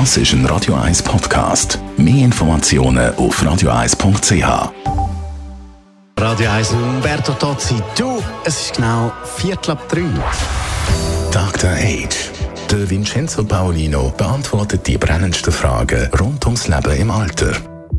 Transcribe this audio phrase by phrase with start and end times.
[0.00, 1.78] Das ist ein Radio 1 Podcast.
[1.96, 4.72] Mehr Informationen auf radio1.ch.
[6.18, 7.76] Radio 1 Umberto Tozzi.
[7.96, 10.02] Du, es ist genau Viertel ab drei.
[11.30, 11.70] Dr.
[11.70, 12.32] Age.
[12.68, 17.52] Der Vincenzo Paolino beantwortet die brennendsten Fragen rund ums Leben im Alter.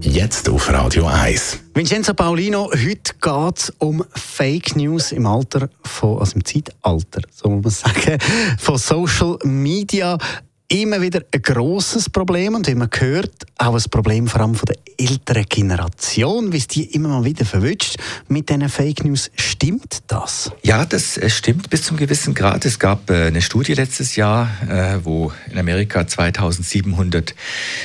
[0.00, 1.58] Jetzt auf Radio 1.
[1.74, 7.50] Vincenzo Paolino, heute geht es um Fake News im Alter von, also im Zeitalter, so
[7.50, 8.18] muss man sagen,
[8.58, 10.16] von Social Media
[10.72, 14.66] immer wieder ein grosses Problem und wie man hört, auch ein Problem vor allem von
[14.66, 17.96] der älteren Generation, wie es die immer mal wieder verwünscht
[18.28, 19.30] mit diesen Fake News.
[19.36, 20.50] Stimmt das?
[20.62, 22.64] Ja, das stimmt bis zum gewissen Grad.
[22.64, 27.34] Es gab äh, eine Studie letztes Jahr, äh, wo in Amerika 2700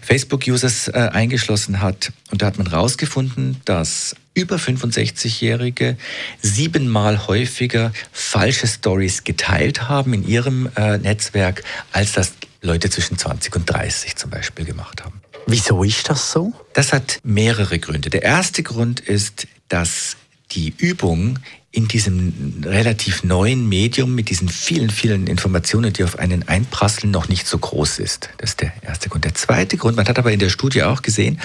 [0.00, 2.12] Facebook-Users äh, eingeschlossen hat.
[2.30, 5.98] Und da hat man herausgefunden, dass über 65-Jährige
[6.40, 10.68] siebenmal häufiger falsche Stories geteilt haben in ihrem
[11.02, 15.20] Netzwerk, als das Leute zwischen 20 und 30 zum Beispiel gemacht haben.
[15.46, 16.52] Wieso ist das so?
[16.74, 18.10] Das hat mehrere Gründe.
[18.10, 20.16] Der erste Grund ist, dass
[20.52, 21.38] die Übung
[21.72, 27.28] in diesem relativ neuen Medium mit diesen vielen, vielen Informationen, die auf einen einprasseln, noch
[27.28, 28.30] nicht so groß ist.
[28.38, 29.24] Das ist der erste Grund.
[29.24, 31.40] Der zweite Grund, man hat aber in der Studie auch gesehen,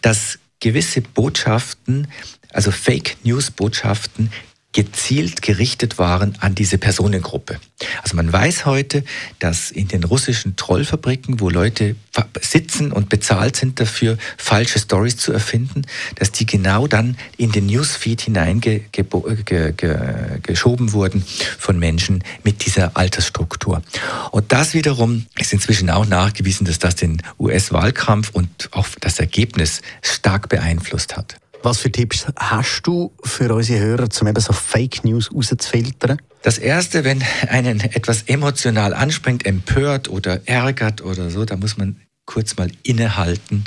[0.00, 2.08] dass gewisse Botschaften,
[2.52, 4.30] also Fake News Botschaften,
[4.72, 7.58] gezielt gerichtet waren an diese Personengruppe.
[8.02, 9.02] Also man weiß heute,
[9.40, 11.96] dass in den russischen Trollfabriken, wo Leute
[12.40, 15.82] sitzen und bezahlt sind dafür, falsche Stories zu erfinden,
[16.16, 21.24] dass die genau dann in den Newsfeed hineingeschoben wurden
[21.58, 23.82] von Menschen mit dieser Altersstruktur.
[24.30, 29.82] Und das wiederum ist inzwischen auch nachgewiesen, dass das den US-Wahlkampf und auch das Ergebnis
[30.02, 31.40] stark beeinflusst hat.
[31.62, 36.20] Was für Tipps hast du für unsere Hörer, um eben so Fake News rauszufiltern?
[36.42, 42.00] Das Erste, wenn einen etwas emotional anspringt, empört oder ärgert oder so, da muss man
[42.24, 43.64] kurz mal innehalten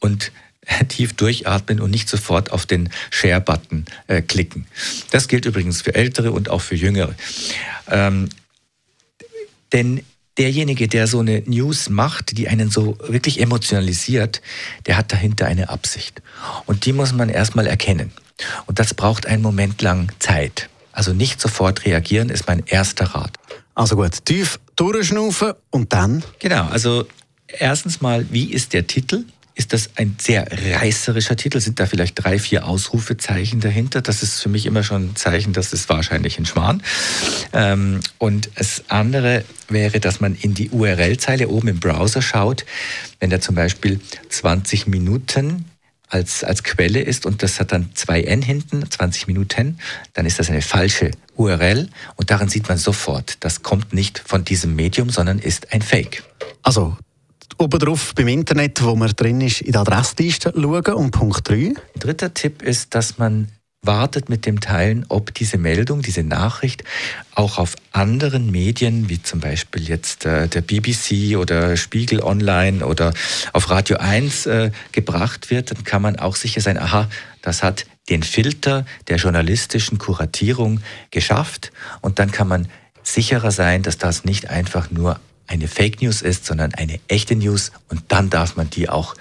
[0.00, 0.32] und
[0.88, 4.66] tief durchatmen und nicht sofort auf den Share-Button äh, klicken.
[5.10, 7.14] Das gilt übrigens für Ältere und auch für Jüngere.
[7.88, 8.28] Ähm,
[9.72, 10.04] denn
[10.40, 14.40] derjenige, der so eine News macht, die einen so wirklich emotionalisiert,
[14.86, 16.22] der hat dahinter eine Absicht.
[16.64, 18.10] Und die muss man erstmal erkennen.
[18.64, 20.70] Und das braucht einen Moment lang Zeit.
[20.92, 23.36] Also nicht sofort reagieren ist mein erster Rat.
[23.74, 26.24] Also gut, tief durchschnaufen und dann?
[26.38, 27.06] Genau, also
[27.46, 29.24] erstens mal, wie ist der Titel?
[29.60, 31.60] Ist das ein sehr reißerischer Titel.
[31.60, 34.00] Sind da vielleicht drei, vier Ausrufezeichen dahinter?
[34.00, 36.82] Das ist für mich immer schon ein Zeichen, dass es wahrscheinlich ein Schmarrn.
[37.52, 42.64] Ähm, und das andere wäre, dass man in die URL-Zeile oben im Browser schaut.
[43.18, 44.00] Wenn da zum Beispiel
[44.30, 45.66] 20 Minuten
[46.08, 49.78] als, als Quelle ist und das hat dann zwei N hinten, 20 Minuten,
[50.14, 54.42] dann ist das eine falsche URL und daran sieht man sofort, das kommt nicht von
[54.42, 56.22] diesem Medium, sondern ist ein Fake.
[56.62, 56.96] Also
[57.60, 60.94] oben drauf beim Internet, wo man drin ist, in der Adressliste schauen.
[60.94, 61.74] Und Punkt 3.
[61.98, 63.48] Dritter Tipp ist, dass man
[63.82, 66.84] wartet mit dem Teilen, ob diese Meldung, diese Nachricht
[67.34, 73.14] auch auf anderen Medien, wie zum Beispiel jetzt äh, der BBC oder Spiegel Online oder
[73.52, 77.08] auf Radio 1 äh, gebracht wird, dann kann man auch sicher sein, aha,
[77.40, 81.72] das hat den Filter der journalistischen Kuratierung geschafft
[82.02, 82.68] und dann kann man
[83.02, 85.18] sicherer sein, dass das nicht einfach nur
[85.50, 89.14] eine Fake News ist, sondern eine echte News und dann darf man die auch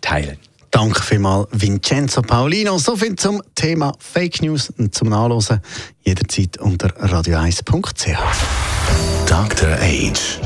[0.00, 0.38] teilen.
[0.70, 2.78] Danke vielmals, Vincenzo Paulino.
[2.78, 5.60] So viel zum Thema Fake News und zum Nachlesen
[6.04, 8.16] jederzeit unter radio1.ch.
[9.26, 9.78] Dr.
[9.80, 10.40] Age.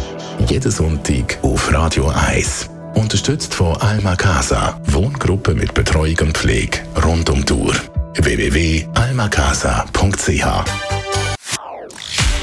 [0.47, 2.69] Jeden Sonntag auf Radio 1.
[2.95, 4.79] Unterstützt von Alma Casa.
[4.87, 7.75] Wohngruppe mit Betreuung und Pflege rund um Tour.
[8.15, 10.98] www.almacasa.ch